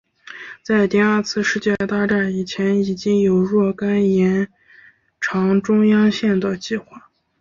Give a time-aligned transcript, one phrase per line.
[0.63, 4.49] 在第二次世界大战以前已经有若干延
[5.19, 7.11] 长中央线的计划。